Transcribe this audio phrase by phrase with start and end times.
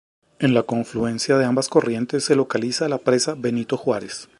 [0.39, 4.29] En la confluencia de ambas corrientes se localiza la presa Benito Juárez.